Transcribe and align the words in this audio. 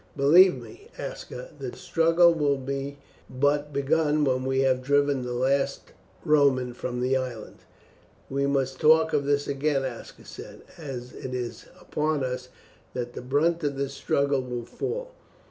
Believe 0.17 0.55
me, 0.59 0.87
Aska, 0.97 1.49
the 1.59 1.75
struggle 1.77 2.33
will 2.33 2.57
be 2.57 2.97
but 3.29 3.71
begun 3.71 4.23
when 4.23 4.43
we 4.45 4.61
have 4.61 4.81
driven 4.81 5.21
the 5.21 5.31
last 5.35 5.91
Roman 6.25 6.73
from 6.73 7.01
the 7.01 7.15
island." 7.15 7.57
"We 8.27 8.47
must 8.47 8.79
talk 8.79 9.13
of 9.13 9.25
this 9.27 9.47
again," 9.47 9.85
Aska 9.85 10.25
said, 10.25 10.63
"as 10.79 11.13
it 11.13 11.35
is 11.35 11.67
upon 11.79 12.23
us 12.23 12.49
that 12.95 13.13
the 13.13 13.21
brunt 13.21 13.63
of 13.63 13.75
this 13.77 13.93
struggle 13.93 14.41
will 14.41 14.65
fall. 14.65 15.11